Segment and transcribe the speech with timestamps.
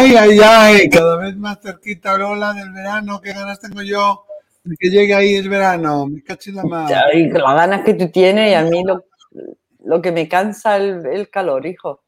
[0.00, 3.20] Ay, ay, ay, cada vez más cerquita, Lola, del verano.
[3.20, 4.24] ¿Qué ganas tengo yo
[4.64, 6.06] de que llegue ahí el verano?
[6.06, 6.88] Me cacho la mano.
[7.12, 9.04] Ay, las ganas que tú tienes y a mí lo,
[9.84, 12.02] lo que me cansa el, el calor, hijo.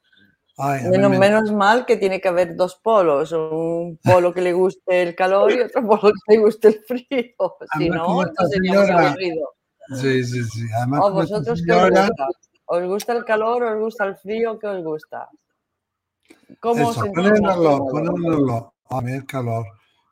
[0.56, 4.55] Ay, Menos, me- menos mal que tiene que haber dos polos, un polo que le
[4.55, 7.06] guste el calor y otro polo que le guste el frío.
[7.09, 9.48] Si Además, no, no señora- aburridos.
[10.00, 10.62] Sí, sí, sí.
[10.78, 12.27] Además, ¿O como esta vosotros qué os gusta?
[12.66, 13.62] ¿Os gusta el calor?
[13.64, 14.59] ¿Os gusta el frío?
[14.59, 15.28] ¿Qué os gusta?
[16.61, 17.88] ¿Cómo Eso, cómodos?
[17.92, 18.74] ponérnoslo.
[18.91, 19.66] A el calor.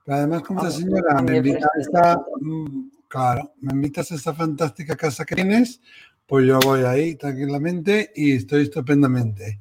[0.04, 4.14] Pero además, como esta Ah, señora me invita a esta, mm, claro, me invitas a
[4.14, 5.80] esta fantástica casa que tienes,
[6.26, 9.60] pues yo voy ahí tranquilamente y estoy estupendamente.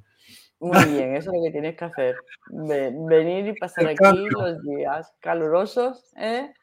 [0.62, 2.16] Muy bien, eso es lo que tienes que hacer.
[2.48, 4.30] Ve- venir y pasar El aquí cambio.
[4.32, 6.54] los días calurosos ¿eh?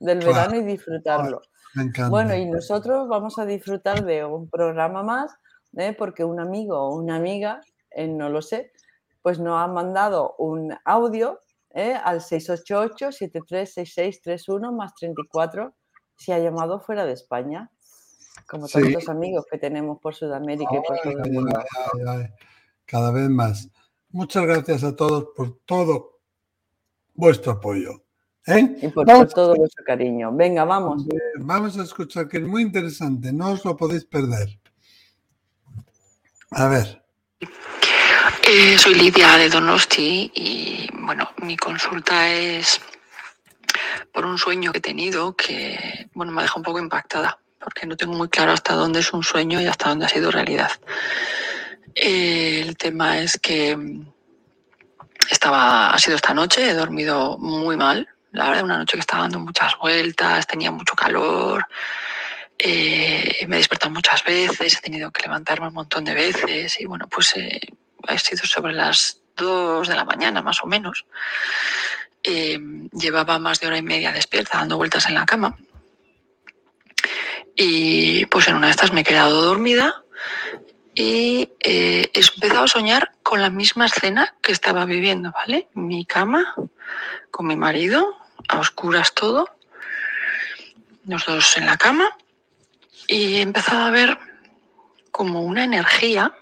[0.00, 0.34] del Claro.
[0.34, 1.40] verano y disfrutarlo.
[1.74, 2.08] Me encanta.
[2.10, 5.34] Bueno, y nosotros vamos a disfrutar de un programa más,
[5.76, 5.94] ¿eh?
[5.96, 8.72] porque un amigo o una amiga, eh, no lo sé,
[9.26, 11.40] pues nos ha mandado un audio
[11.74, 11.94] ¿eh?
[11.94, 15.74] al 688-736631 más 34
[16.14, 17.72] si ha llamado fuera de España,
[18.46, 18.80] como Sí.
[18.80, 21.58] tantos amigos que tenemos por Sudamérica y por todo el ay, mundo.
[21.58, 22.28] ay, ay,
[22.84, 23.68] cada vez más.
[24.10, 26.20] Muchas gracias a todos por todo
[27.12, 28.04] vuestro apoyo.
[28.46, 28.76] ¿eh?
[28.80, 30.30] Y por, por todo vuestro cariño.
[30.36, 31.04] Venga, vamos.
[31.40, 34.50] Vamos a escuchar que es muy interesante, no os lo podéis perder.
[36.52, 37.04] A ver,
[38.48, 42.80] Eh, soy Lidia de Donosti y bueno, mi consulta es
[44.12, 47.96] por un sueño que he tenido que bueno, me deja un poco impactada porque no
[47.96, 50.70] tengo muy claro hasta dónde es un sueño y hasta dónde ha sido realidad.
[51.92, 53.76] Eh, el tema es que
[55.28, 59.22] estaba, ha sido esta noche, he dormido muy mal, la verdad, una noche que estaba
[59.22, 61.66] dando muchas vueltas, tenía mucho calor,
[62.56, 66.84] eh, me he despertado muchas veces, he tenido que levantarme un montón de veces y
[66.86, 67.34] bueno, pues
[68.08, 71.06] ha sido sobre las 2 de la mañana más o menos.
[72.22, 72.58] Eh,
[72.92, 75.56] llevaba más de hora y media despierta dando vueltas en la cama
[77.56, 80.02] y pues en una de estas me he quedado dormida
[80.94, 85.68] y eh, he empezado a soñar con la misma escena que estaba viviendo, ¿vale?
[85.74, 86.54] Mi cama,
[87.30, 88.16] con mi marido,
[88.48, 89.48] a oscuras todo,
[91.06, 92.08] los dos en la cama
[93.08, 94.18] y he empezado a ver
[95.10, 96.34] como una energía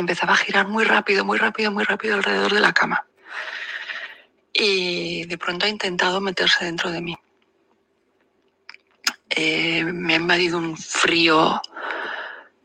[0.00, 3.06] empezaba a girar muy rápido, muy rápido, muy rápido alrededor de la cama.
[4.52, 7.16] Y de pronto ha intentado meterse dentro de mí.
[9.30, 11.60] Eh, me ha invadido un frío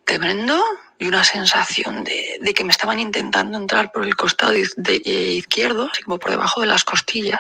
[0.04, 0.64] tremendo
[1.00, 6.04] y una sensación de, que me estaban intentando entrar por el costado eh, izquierdo, así
[6.04, 7.40] como por debajo de las costillas.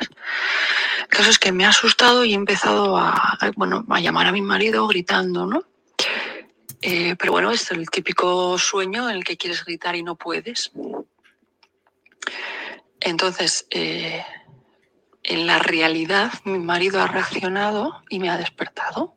[1.01, 4.31] El caso es que me ha asustado y he empezado a, bueno, a llamar a
[4.31, 5.63] mi marido gritando, ¿no?
[6.81, 10.71] Eh, pero bueno, es el típico sueño en el que quieres gritar y no puedes.
[13.01, 14.23] Entonces, eh,
[15.23, 19.15] en la realidad, mi marido ha reaccionado y me ha despertado.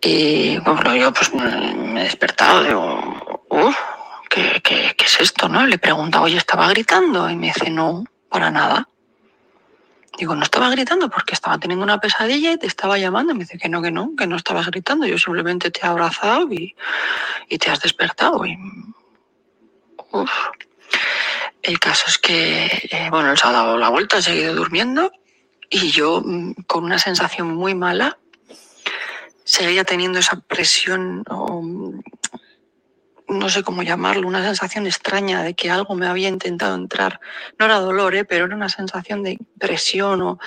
[0.00, 3.76] Y bueno, yo pues me he despertado, digo, "Uf,
[4.30, 5.48] ¿qué, es esto?
[5.48, 5.66] ¿no?
[5.66, 7.28] Le he preguntado, oye, ¿estaba gritando?
[7.28, 8.88] Y me dice, no, para nada.
[10.20, 13.32] Digo, no estaba gritando porque estaba teniendo una pesadilla y te estaba llamando.
[13.32, 15.06] Me dice que no, que no, que no estabas gritando.
[15.06, 16.76] Yo simplemente te he abrazado y,
[17.48, 18.44] y te has despertado.
[18.44, 18.58] Y.
[21.62, 25.10] El caso es que, eh, bueno, él se ha dado la vuelta, ha seguido durmiendo
[25.70, 28.18] y yo mm, con una sensación muy mala
[29.44, 31.24] seguía teniendo esa presión
[33.30, 37.20] no sé cómo llamarlo, una sensación extraña de que algo me había intentado entrar.
[37.58, 38.24] No era dolor, ¿eh?
[38.24, 40.38] pero era una sensación de presión o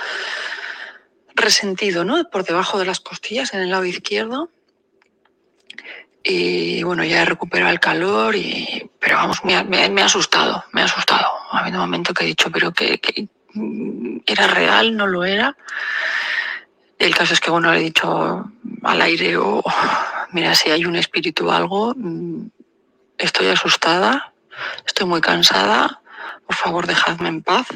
[1.36, 2.30] resentido, ¿no?
[2.30, 4.50] Por debajo de las costillas, en el lado izquierdo.
[6.24, 10.06] Y bueno, ya he recuperado el calor, y, pero vamos, me ha, me me ha
[10.06, 11.28] asustado, me ha asustado.
[11.52, 13.00] Ha habido un momento que he dicho, pero que,
[13.54, 15.56] mm, era real, no lo era.
[16.98, 18.52] El caso es que, bueno, le he dicho
[18.84, 19.64] al aire, o
[20.32, 22.48] mira, si hay un espíritu o algo, mm,
[23.18, 24.34] estoy asustada,
[24.86, 26.02] estoy muy cansada,
[26.46, 27.68] por favor dejadme en paz.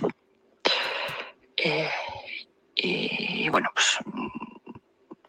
[1.57, 1.89] Eh,
[2.75, 3.97] y bueno, pues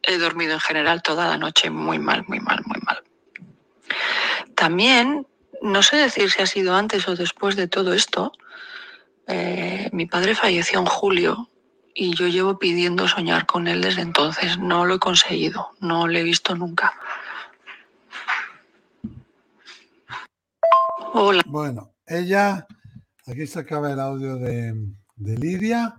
[0.03, 3.03] he dormido en general toda la noche muy mal, muy mal, muy mal.
[4.55, 5.27] También,
[5.63, 8.33] no sé decir si ha sido antes o después de todo esto,
[9.27, 11.51] eh, mi padre falleció en julio
[11.95, 14.59] y yo llevo pidiendo soñar con él desde entonces.
[14.59, 16.95] No lo he conseguido, no lo he visto nunca.
[21.15, 21.43] Hola.
[21.47, 22.67] bueno, ella,
[23.27, 24.75] aquí se acaba el audio de,
[25.17, 25.97] de Lidia.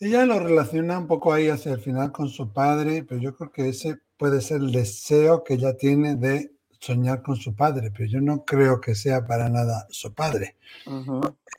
[0.00, 3.52] Ella lo relaciona un poco ahí hacia el final con su padre, pero yo creo
[3.52, 8.08] que ese puede ser el deseo que ella tiene de soñar con su padre, pero
[8.08, 10.56] yo no creo que sea para nada su padre.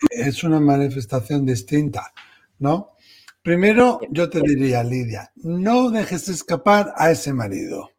[0.10, 2.14] Es una manifestación distinta,
[2.60, 2.92] ¿no?
[3.42, 7.92] Primero, yo te diría, Lidia, no dejes escapar a ese marido,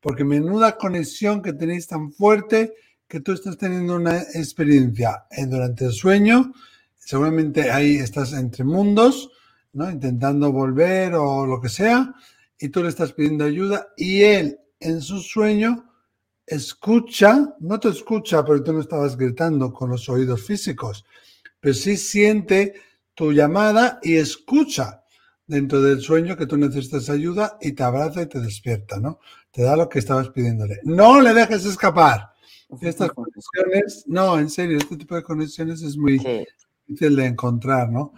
[0.00, 2.74] porque menuda conexión que tenéis tan fuerte
[3.12, 6.54] que tú estás teniendo una experiencia durante el sueño,
[6.96, 9.28] seguramente ahí estás entre mundos,
[9.74, 9.90] ¿no?
[9.90, 12.14] Intentando volver o lo que sea,
[12.58, 15.92] y tú le estás pidiendo ayuda y él en su sueño
[16.46, 21.04] escucha, no te escucha porque tú no estabas gritando con los oídos físicos,
[21.60, 22.72] pero sí siente
[23.12, 25.04] tu llamada y escucha
[25.46, 29.20] dentro del sueño que tú necesitas ayuda y te abraza y te despierta, ¿no?
[29.50, 30.80] Te da lo que estabas pidiéndole.
[30.84, 32.31] No le dejes escapar.
[32.80, 36.18] Estas conexiones, no, en serio, este tipo de conexiones es muy
[36.86, 38.14] difícil de encontrar, ¿no?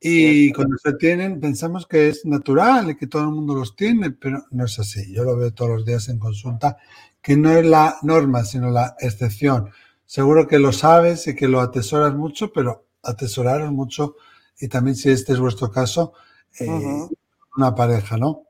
[0.00, 4.12] Y cuando se tienen, pensamos que es natural y que todo el mundo los tiene,
[4.12, 5.12] pero no es así.
[5.12, 6.76] Yo lo veo todos los días en consulta,
[7.20, 9.70] que no es la norma, sino la excepción.
[10.06, 14.16] Seguro que lo sabes y que lo atesoras mucho, pero atesoraron mucho,
[14.60, 16.12] y también si este es vuestro caso,
[16.60, 17.08] eh,
[17.56, 18.44] una pareja, ¿no?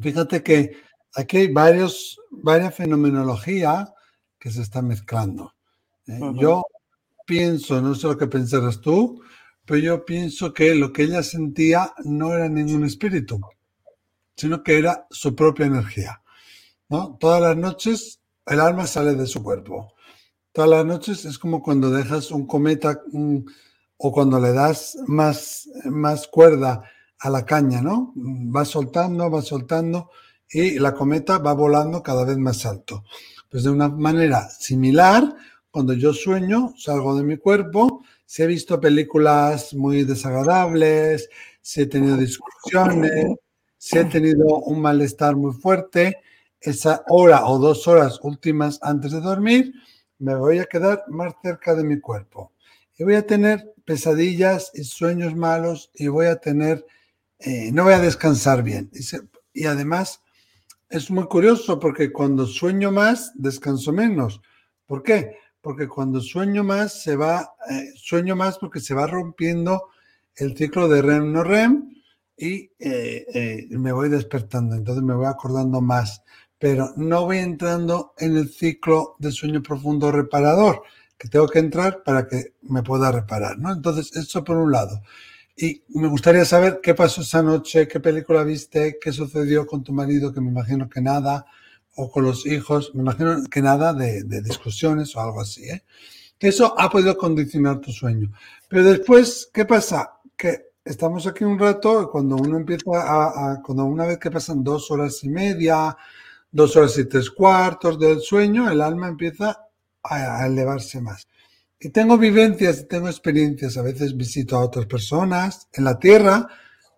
[0.00, 0.76] Fíjate que
[1.14, 3.92] aquí hay varios, varias fenomenología
[4.42, 5.54] que se están mezclando.
[6.08, 6.18] ¿eh?
[6.34, 6.64] Yo
[7.24, 9.22] pienso, no sé lo que pensarás tú,
[9.64, 13.40] pero yo pienso que lo que ella sentía no era ningún espíritu,
[14.34, 16.20] sino que era su propia energía.
[16.88, 17.16] ¿no?
[17.20, 19.94] Todas las noches el alma sale de su cuerpo.
[20.50, 23.00] Todas las noches es como cuando dejas un cometa
[23.96, 26.82] o cuando le das más, más cuerda
[27.20, 28.12] a la caña, ¿no?
[28.16, 30.10] Va soltando, va soltando
[30.50, 33.04] y la cometa va volando cada vez más alto.
[33.52, 35.36] Pues de una manera similar,
[35.70, 41.28] cuando yo sueño, salgo de mi cuerpo si he visto películas muy desagradables,
[41.60, 43.36] si he tenido discusiones,
[43.76, 46.16] si he tenido un malestar muy fuerte,
[46.58, 49.74] esa hora o dos horas últimas antes de dormir,
[50.18, 52.52] me voy a quedar más cerca de mi cuerpo.
[52.96, 56.86] Y voy a tener pesadillas y sueños malos y voy a tener,
[57.38, 58.90] eh, no voy a descansar bien.
[58.94, 59.04] Y,
[59.52, 60.22] y además
[60.92, 64.40] es muy curioso porque cuando sueño más, descanso menos.
[64.86, 65.36] ¿Por qué?
[65.62, 69.90] porque cuando sueño más, se va, eh, sueño más porque se va rompiendo
[70.34, 71.88] el ciclo de REM no REM
[72.36, 76.22] y eh, eh, me voy despertando, entonces me voy acordando más,
[76.58, 80.82] pero no voy entrando en el ciclo de sueño profundo reparador,
[81.16, 83.72] que tengo que entrar para que me pueda reparar, ¿no?
[83.72, 85.00] Entonces, eso por un lado.
[85.56, 89.92] Y me gustaría saber qué pasó esa noche, qué película viste, qué sucedió con tu
[89.92, 91.44] marido, que me imagino que nada,
[91.96, 95.84] o con los hijos, me imagino que nada de, discusiones o algo así, ¿eh?
[96.38, 98.32] Que eso ha podido condicionar tu sueño.
[98.68, 100.14] Pero después, ¿qué pasa?
[100.36, 104.90] Que estamos aquí un rato, cuando uno empieza a, cuando una vez que pasan dos
[104.90, 105.96] horas y media,
[106.50, 109.68] dos horas y tres cuartos del sueño, el alma empieza
[110.02, 111.26] a, a elevarse más.
[111.84, 113.76] Y tengo vivencias y tengo experiencias.
[113.76, 116.46] A veces visito a otras personas en la Tierra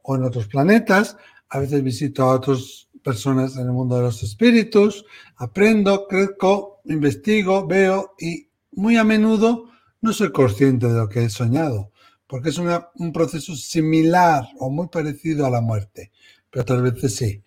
[0.02, 1.16] o en otros planetas.
[1.48, 5.04] A veces visito a otros personas en el mundo de los espíritus,
[5.36, 11.30] aprendo, crezco, investigo, veo y muy a menudo no soy consciente de lo que he
[11.30, 11.90] soñado,
[12.26, 16.12] porque es un proceso similar o muy parecido a la muerte,
[16.50, 17.42] pero otras veces sí.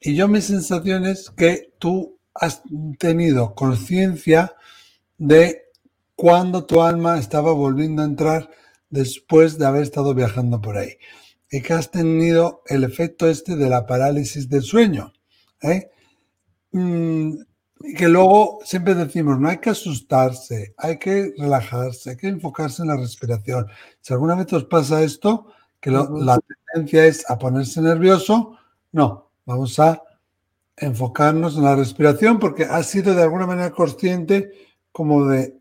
[0.00, 2.62] Y yo mi sensación es que tú has
[2.98, 4.54] tenido conciencia
[5.16, 5.67] de
[6.18, 8.50] cuando tu alma estaba volviendo a entrar
[8.90, 10.94] después de haber estado viajando por ahí
[11.48, 15.12] y que has tenido el efecto este de la parálisis del sueño.
[15.62, 15.88] ¿eh?
[16.72, 17.34] Mm,
[17.84, 22.82] y que luego siempre decimos, no hay que asustarse, hay que relajarse, hay que enfocarse
[22.82, 23.68] en la respiración.
[24.00, 25.46] Si alguna vez os pasa esto,
[25.78, 26.40] que la
[26.72, 28.58] tendencia es a ponerse nervioso,
[28.90, 30.02] no, vamos a
[30.76, 34.50] enfocarnos en la respiración porque has sido de alguna manera consciente
[34.90, 35.57] como de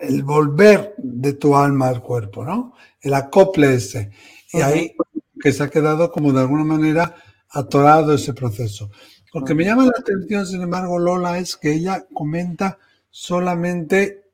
[0.00, 2.74] el, volver de tu alma al cuerpo, ¿no?
[3.00, 4.10] El acople ese.
[4.52, 4.94] Y ahí
[5.40, 7.14] que se ha quedado como de alguna manera
[7.50, 8.90] atorado ese proceso.
[9.32, 12.78] Lo que me llama la atención, sin embargo, Lola, es que ella comenta
[13.10, 14.24] solamente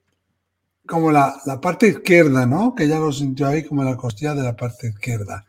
[0.87, 2.75] como la, la parte izquierda, ¿no?
[2.75, 5.44] Que ella lo sintió ahí como la costilla de la parte izquierda.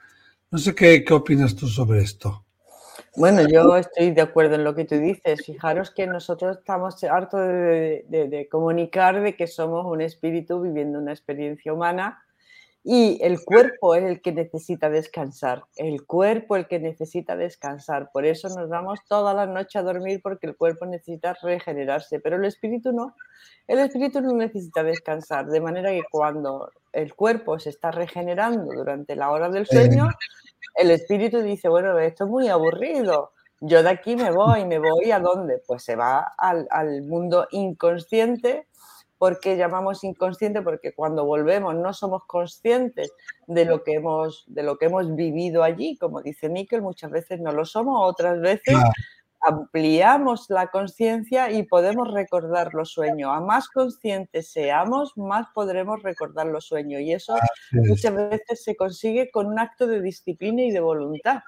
[0.52, 2.46] No sé qué, qué opinas tú sobre esto.
[3.16, 5.46] Bueno, yo estoy de acuerdo en lo que tú dices.
[5.46, 11.74] Fijaros que nosotros estamos hartos de, comunicar de que somos un espíritu viviendo una experiencia
[11.74, 12.24] humana
[12.84, 15.64] y el cuerpo es el que necesita descansar.
[15.76, 18.10] El cuerpo el que necesita descansar.
[18.12, 22.38] Por eso nos damos toda la noche a dormir porque el cuerpo necesita regenerarse, pero
[22.38, 23.16] el espíritu no.
[23.68, 29.16] El espíritu no necesita descansar, de manera que cuando el cuerpo se está regenerando durante
[29.16, 30.10] la hora del sueño,
[30.80, 35.12] el espíritu dice, bueno, esto es muy aburrido, yo de aquí me voy, me voy
[35.12, 35.62] a dónde?
[35.68, 38.68] Pues se va al, al mundo inconsciente.
[39.18, 40.62] ¿Por qué llamamos inconsciente?
[40.62, 43.12] Porque cuando volvemos no somos conscientes
[43.48, 45.98] de lo que hemos, de lo que hemos vivido allí.
[45.98, 48.78] Como dice Miquel, muchas veces no lo somos, otras veces
[49.42, 53.32] ampliamos la conciencia y podemos recordar los sueños.
[53.34, 57.02] A más conscientes seamos, más podremos recordar los sueños.
[57.02, 57.36] Y eso
[57.72, 61.42] muchas veces se consigue con un acto de disciplina y de voluntad.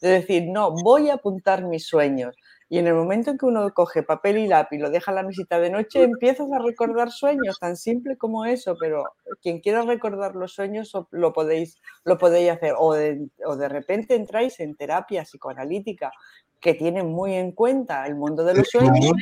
[0.00, 2.34] De decir, no, voy a apuntar mis sueños.
[2.72, 5.24] Y en el momento en que uno coge papel y lápiz, lo deja a la
[5.24, 9.06] mesita de noche, empiezas a recordar sueños, tan simple como eso, pero
[9.42, 12.74] quien quiera recordar los sueños lo podéis, lo podéis hacer.
[12.78, 16.12] O de, o de repente entráis en terapia psicoanalítica
[16.60, 19.12] que tienen muy en cuenta el mundo de los sueños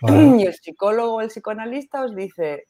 [0.38, 2.66] y el psicólogo o el psicoanalista os dice,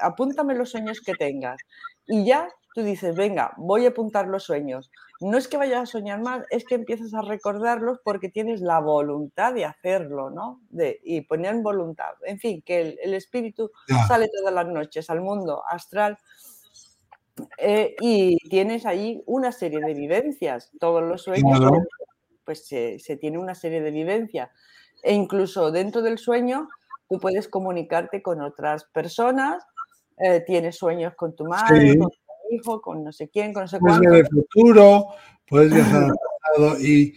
[0.00, 1.60] apúntame los sueños que tengas.
[2.06, 4.90] Y ya tú dices, venga, voy a apuntar los sueños.
[5.20, 8.80] No es que vayas a soñar más, es que empiezas a recordarlos porque tienes la
[8.80, 10.60] voluntad de hacerlo, ¿no?
[10.68, 12.14] De, y poner en voluntad.
[12.26, 13.70] En fin, que el, espíritu
[14.08, 16.18] sale todas las noches al mundo astral
[17.58, 20.72] eh, y tienes ahí una serie de vivencias.
[20.80, 21.60] Todos los sueños
[22.44, 24.50] pues se, tiene una serie de vivencias.
[25.02, 26.68] E incluso dentro del sueño,
[27.08, 29.64] tú puedes comunicarte con otras personas,
[30.18, 33.68] eh, tienes sueños con tu madre, con tu hijo, con no sé quién, con no
[33.68, 35.06] sé puedes ver el futuro,
[35.46, 37.14] puedes viajar al pasado y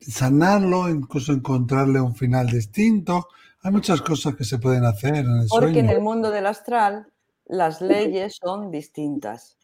[0.00, 3.28] sanarlo, incluso encontrarle un final distinto.
[3.62, 5.66] Hay muchas cosas que se pueden hacer en el sueño.
[5.66, 7.06] Porque en el mundo del astral
[7.46, 9.58] las leyes son distintas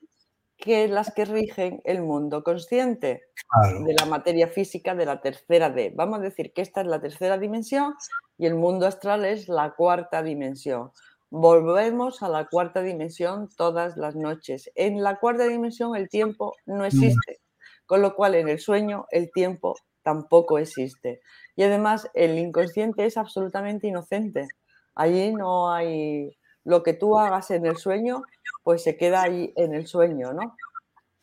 [0.57, 3.25] que las que rigen el mundo consciente
[3.85, 5.93] de la materia física de la tercera D.
[5.95, 7.95] Vamos a decir que esta es la tercera dimensión
[8.39, 10.91] y el mundo astral es la cuarta dimensión.
[11.31, 14.71] Volvemos a la cuarta dimensión todas las noches.
[14.75, 17.41] En la cuarta dimensión el tiempo no existe,
[17.85, 21.21] con lo cual en el sueño el tiempo tampoco existe.
[21.55, 24.47] Y además el inconsciente es absolutamente inocente.
[24.95, 26.31] Allí no hay
[26.67, 28.23] lo que tú hagas en el sueño
[28.63, 30.57] pues se queda ahí en el sueño, ¿no?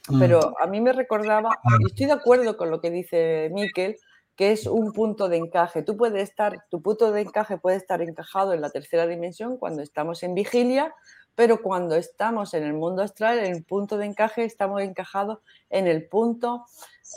[0.07, 0.19] Mm.
[0.19, 3.97] Pero a mí me recordaba, y estoy de acuerdo con lo que dice Miquel,
[4.35, 5.83] que es un punto de encaje.
[5.83, 9.81] Tú puedes estar, tu punto de encaje puede estar encajado en la tercera dimensión cuando
[9.81, 10.95] estamos en vigilia,
[11.35, 15.87] pero cuando estamos en el mundo astral, en el punto de encaje estamos encajados en
[15.87, 16.65] el punto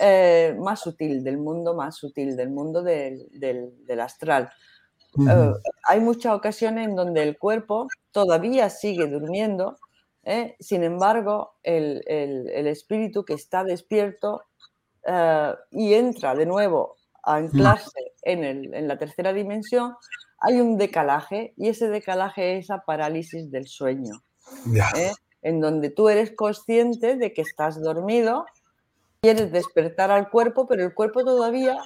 [0.00, 4.50] eh, más sutil, del mundo más sutil, del mundo del, astral.
[5.18, 5.52] Eh,
[5.84, 9.78] hay muchas ocasiones en donde el cuerpo todavía sigue durmiendo,
[10.24, 10.56] ¿eh?
[10.60, 12.02] Sin embargo, el,
[12.66, 14.42] espíritu que está despierto
[15.06, 19.94] eh, y entra de nuevo a anclarse en, la tercera dimensión,
[20.38, 24.22] hay un decalaje y ese decalaje es esa parálisis del sueño.
[24.96, 25.12] ¿eh?
[25.42, 28.46] En donde tú eres consciente de que estás dormido,
[29.22, 31.78] quieres despertar al cuerpo, pero el cuerpo todavía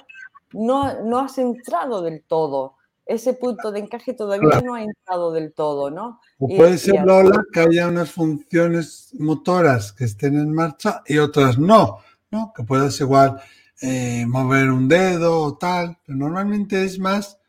[0.51, 2.75] no, no has entrado del todo
[3.11, 6.19] ese punto de encaje todavía no ha entrado del todo, ¿no?
[6.39, 11.57] O puede ser, Lola, que haya unas funciones motoras que estén en marcha y otras
[11.57, 11.99] no,
[12.31, 12.53] ¿no?
[12.55, 13.41] Que puedas igual
[13.81, 17.39] eh, mover un dedo o tal, pero normalmente es más,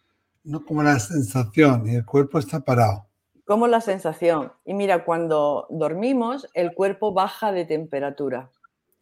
[0.45, 0.65] ¿no?
[0.65, 3.07] Como la sensación y el cuerpo está parado.
[3.45, 4.53] Como la sensación.
[4.65, 8.51] Y mira, cuando dormimos, el cuerpo baja de temperatura.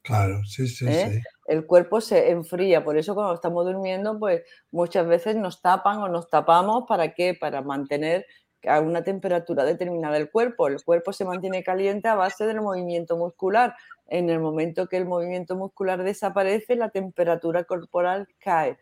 [0.02, 1.10] Claro, sí, sí, ¿Eh?
[1.12, 1.28] sí.
[1.50, 6.08] El cuerpo se enfría, por eso cuando estamos durmiendo, pues muchas veces nos tapan o
[6.08, 7.34] nos tapamos, ¿para qué?
[7.34, 8.24] Para mantener
[8.68, 10.68] a una temperatura determinada del cuerpo.
[10.68, 13.74] El cuerpo se mantiene caliente a base del movimiento muscular.
[14.06, 18.78] En el momento que el movimiento muscular desaparece, la temperatura corporal cae.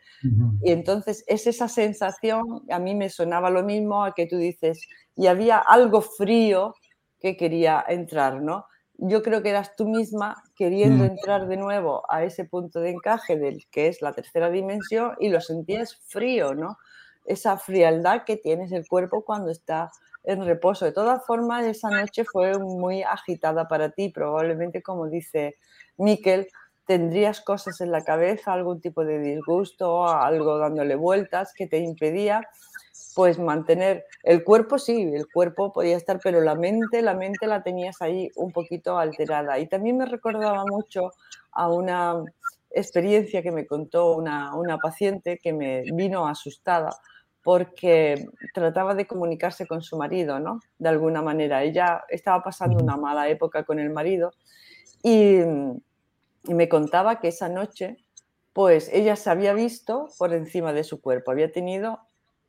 [0.63, 4.87] Y entonces es esa sensación, a mí me sonaba lo mismo a que tú dices,
[5.17, 6.75] y había algo frío
[7.19, 8.67] que quería entrar, ¿no?
[8.99, 11.07] Yo creo que eras tú misma queriendo mm.
[11.07, 15.29] entrar de nuevo a ese punto de encaje del que es la tercera dimensión y
[15.29, 16.79] lo sentías frío, ¿no?
[17.25, 19.91] Esa frialdad que tienes el cuerpo cuando está
[20.25, 20.85] en reposo.
[20.85, 25.57] De todas formas, esa noche fue muy agitada para ti, probablemente como dice
[25.97, 26.49] Miquel,
[26.87, 32.49] tendrías cosas en la cabeza, algún tipo de disgusto, algo dándole vueltas que te impedía
[33.19, 37.65] pues mantener el cuerpo sí, el cuerpo podía estar, pero la mente, la mente la
[37.65, 39.59] tenías ahí un poquito alterada.
[39.59, 41.11] Y también me recordaba mucho
[41.51, 42.23] a una
[42.71, 46.91] experiencia que me contó una, una paciente que me vino asustada
[47.43, 50.61] porque trataba de comunicarse con su marido, ¿no?
[50.79, 51.65] De alguna manera.
[51.65, 54.31] Ella estaba pasando una mala época con el marido
[55.03, 57.97] y, y me contaba que esa noche,
[58.53, 61.99] pues ella se había visto por encima de su cuerpo, había tenido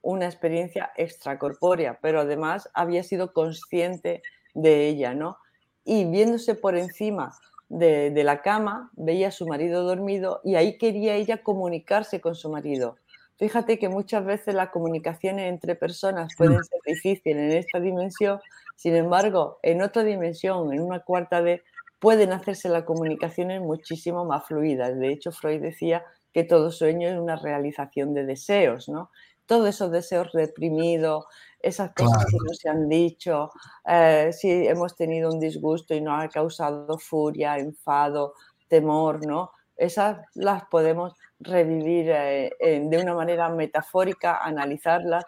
[0.01, 4.21] una experiencia extracorpórea, pero además había sido consciente
[4.53, 5.37] de ella, ¿no?
[5.83, 7.33] Y viéndose por encima
[7.69, 12.49] de, la cama, veía a su marido dormido y ahí quería ella comunicarse con su
[12.49, 12.97] marido.
[13.37, 18.39] Fíjate que muchas veces las comunicaciones entre personas pueden ser difíciles en esta dimensión,
[18.75, 21.61] sin embargo, en otra dimensión, en una cuarta D,
[21.99, 24.97] pueden hacerse las comunicaciones muchísimo más fluidas.
[24.97, 26.03] De hecho, Freud decía
[26.33, 29.09] que todo sueño es una realización de deseos, ¿no?
[29.49, 31.25] Todos esos deseos reprimidos,
[31.59, 33.49] esas cosas que no se han dicho,
[33.83, 38.35] eh, si hemos tenido un disgusto y nos ha causado furia, enfado,
[38.67, 39.49] temor, ¿no?
[39.75, 45.25] Esas las podemos revivir eh, de una manera metafórica, analizarlas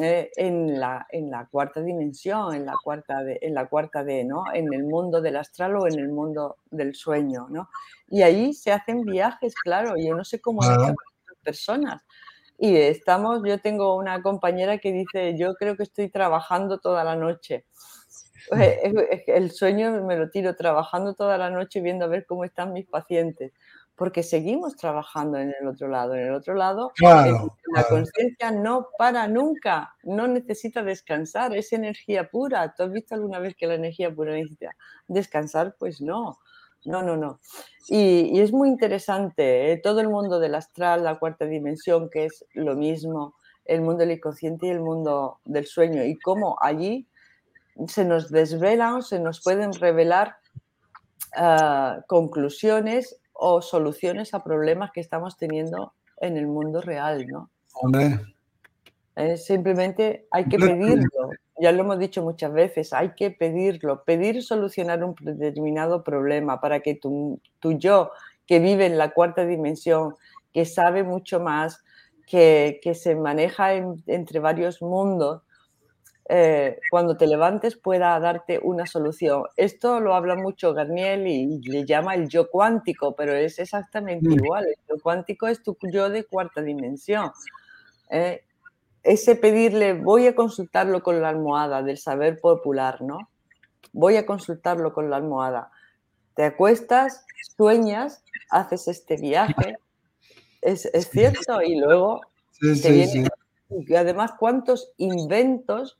[0.00, 4.24] eh, en, la, en, la, cuarta dimensión, en la cuarta, de, en la cuarta D,
[4.24, 4.44] ¿no?
[4.54, 7.68] En el mundo del astral o en el mundo del sueño, ¿no?
[8.08, 10.94] Y ahí se hacen viajes, claro, yo no sé cómo las
[11.42, 12.02] personas.
[12.58, 17.16] Y estamos, yo tengo una compañera que dice, yo creo que estoy trabajando toda la
[17.16, 17.64] noche.
[19.26, 22.86] El sueño me lo tiro trabajando toda la noche viendo a ver cómo están mis
[22.86, 23.52] pacientes
[23.98, 26.14] porque seguimos trabajando en el otro lado.
[26.14, 32.74] En el otro lado, la conciencia no para nunca, no necesita descansar, es energía pura.
[32.76, 34.76] ¿Tú has visto alguna vez que la energía pura necesita
[35.08, 35.74] descansar?
[35.76, 36.38] Pues no,
[36.84, 37.40] no, no, no.
[37.88, 39.76] Y, es muy interesante, ¿eh?
[39.78, 44.12] todo el mundo del astral, la cuarta dimensión, que es lo mismo, el mundo del
[44.12, 47.06] inconsciente y el mundo del sueño, y cómo allí
[47.86, 50.36] se nos desvelan, se nos pueden revelar
[51.36, 57.50] ah, conclusiones o soluciones a problemas que estamos teniendo en el mundo real, ¿no?
[57.74, 58.18] Hombre.
[59.36, 65.02] simplemente hay que pedirlo, ya lo hemos dicho muchas veces, hay que pedirlo, pedir solucionar
[65.04, 68.10] un determinado problema para que tu, yo,
[68.46, 70.14] que vive en la cuarta dimensión,
[70.52, 71.84] que sabe mucho más,
[72.26, 75.42] que, se maneja entre varios mundos,
[76.30, 79.44] eh, cuando te levantes pueda darte una solución.
[79.56, 84.32] Esto lo habla mucho Garniel y, le llama el yo cuántico, pero es exactamente mm.
[84.44, 84.66] igual.
[84.66, 87.30] El yo cuántico es tu yo de cuarta dimensión.
[88.10, 88.44] Eh,
[89.02, 93.30] ese pedirle, voy a consultarlo con la almohada del saber popular, ¿no?
[93.92, 95.70] Voy a consultarlo con la almohada.
[96.34, 97.24] Te acuestas,
[97.56, 99.76] sueñas, haces este viaje,
[100.60, 102.20] es, cierto, y luego
[102.60, 103.28] te viene...
[103.70, 105.98] Y además, ¿cuántos inventos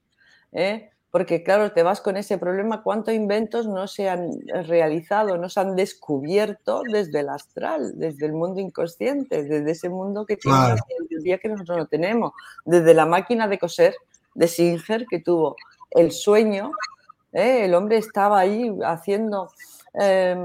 [0.53, 0.91] ¿eh?
[1.11, 4.31] Porque claro, te vas con ese problema, ¿cuántos inventos no se han
[4.67, 10.27] realizado, no se han descubierto desde el astral, desde el mundo inconsciente, desde ese mundo
[10.27, 10.77] que tiene
[11.11, 12.33] el día que nosotros no tenemos,
[12.65, 13.95] desde la máquina de coser
[14.35, 15.57] de Singer que tuvo
[15.91, 16.73] el sueño,
[17.33, 17.65] ¿eh?
[17.65, 19.51] el hombre estaba ahí haciendo
[19.99, 20.37] eh,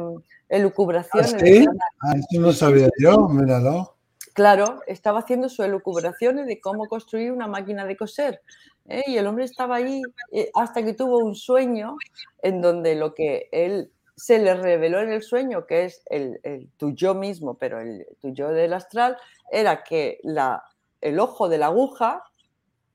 [0.47, 1.67] elucubraciones.
[2.01, 3.93] ¿Ah, eso no sabía yo, míralo.
[4.33, 8.41] Claro, estaba haciendo sus elucubraciones de cómo construir una máquina de coser.
[8.87, 9.03] ¿Eh?
[9.07, 11.97] Y el hombre estaba ahí eh, hasta que tuvo un sueño
[12.41, 16.69] en donde lo que él se le reveló en el sueño, que es el, el
[16.77, 19.17] tu yo mismo, pero el tuyo del astral,
[19.51, 20.63] era que la,
[21.01, 22.23] el ojo de la aguja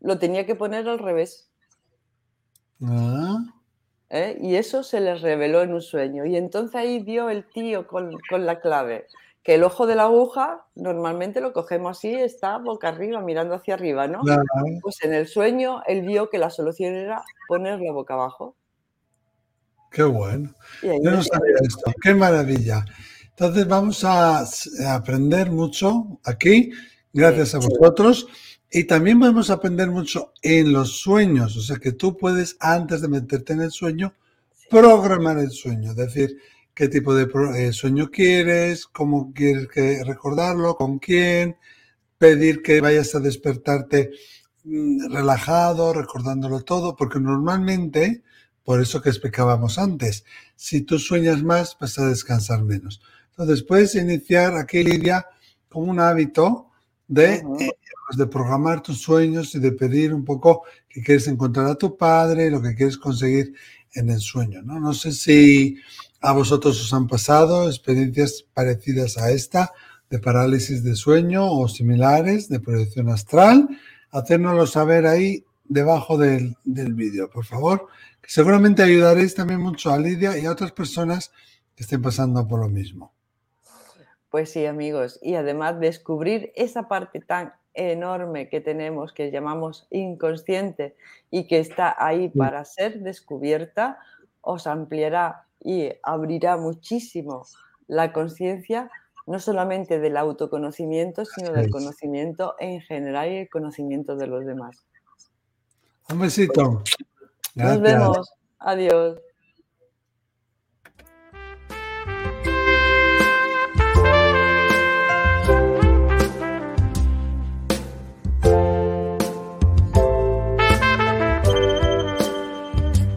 [0.00, 1.50] lo tenía que poner al revés.
[2.82, 3.38] Ah.
[4.10, 4.38] ¿Eh?
[4.40, 6.24] Y eso se le reveló en un sueño.
[6.24, 9.06] Y entonces ahí dio el tío con, con la clave
[9.48, 13.72] que el ojo de la aguja normalmente lo cogemos así, está boca arriba, mirando hacia
[13.72, 14.20] arriba, ¿no?
[14.82, 18.56] Pues en el sueño él vio que la solución era ponerlo boca abajo.
[19.90, 20.52] Qué bueno.
[20.82, 21.90] Yo no sabía esto.
[22.02, 22.84] Qué maravilla.
[23.30, 24.44] Entonces vamos a
[24.94, 26.70] aprender mucho aquí,
[27.14, 28.28] gracias a vosotros.
[28.70, 31.56] Y también vamos a aprender mucho en los sueños.
[31.56, 34.12] O sea que tú puedes, antes de meterte en el sueño,
[34.68, 35.92] programar el sueño.
[35.92, 36.36] Es decir,
[36.78, 41.56] qué tipo de eh, sueño quieres, cómo quieres que recordarlo, con quién,
[42.18, 44.12] pedir que vayas a despertarte
[44.62, 48.22] mm, relajado, recordándolo todo, porque normalmente,
[48.62, 53.02] por eso que explicábamos antes, si tú sueñas más, vas a descansar menos.
[53.30, 55.26] Entonces, puedes iniciar aquí, Lidia,
[55.68, 56.70] como un hábito
[57.08, 57.72] de, eh,
[58.06, 61.96] pues, de programar tus sueños y de pedir un poco que quieres encontrar a tu
[61.96, 63.52] padre, lo que quieres conseguir
[63.94, 64.62] en el sueño.
[64.62, 65.76] No, no sé si
[66.20, 69.72] ¿A vosotros os han pasado experiencias parecidas a esta
[70.10, 73.68] de parálisis de sueño o similares de proyección astral?
[74.10, 77.86] Hacérnoslo saber ahí debajo del, vídeo, por favor.
[78.20, 81.30] Que seguramente ayudaréis también mucho a Lidia y a otras personas
[81.76, 83.12] que estén pasando por lo mismo.
[84.28, 85.20] Pues sí, amigos.
[85.22, 90.96] Y además descubrir esa parte tan enorme que tenemos, que llamamos inconsciente
[91.30, 94.00] y que está ahí para ser descubierta,
[94.40, 97.46] os ampliará y abrirá muchísimo
[97.86, 98.90] la conciencia,
[99.26, 104.86] no solamente del autoconocimiento, sino del conocimiento en general y el conocimiento de los demás.
[106.10, 106.82] Un besito.
[107.54, 108.32] Nos vemos.
[108.58, 109.20] Adiós.